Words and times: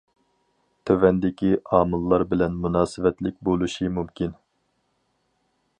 تۆۋەندىكى 0.89 1.51
ئامىللار 1.79 2.25
بىلەن 2.33 2.57
مۇناسىۋەتلىك 2.65 3.39
بولۇشى 3.49 3.95
مۇمكىن. 3.99 4.35